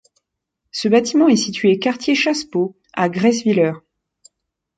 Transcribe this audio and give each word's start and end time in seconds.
Ce 0.71 0.87
bâtiment 0.87 1.27
est 1.27 1.35
situé 1.35 1.77
quartier 1.77 2.15
Chassepot 2.15 2.75
à 2.93 3.07
Gresswiller. 3.07 3.73